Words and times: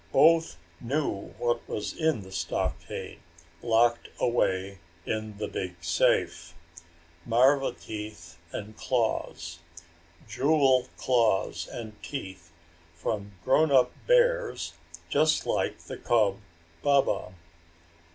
Both 0.11 0.57
knew 0.79 1.35
what 1.37 1.69
was 1.69 1.93
in 1.93 2.23
the 2.23 2.31
stockade, 2.31 3.19
locked 3.61 4.09
away 4.19 4.79
in 5.05 5.37
the 5.37 5.47
big 5.47 5.75
safe. 5.83 6.55
Marva 7.23 7.73
teeth 7.73 8.39
and 8.51 8.75
claws. 8.75 9.59
Jewel 10.27 10.87
claws 10.97 11.67
and 11.71 12.01
teeth 12.01 12.51
from 12.95 13.33
grown 13.43 13.71
up 13.71 13.91
bears 14.07 14.73
just 15.07 15.45
like 15.45 15.77
the 15.77 15.97
cub 15.97 16.39
Baba! 16.81 17.35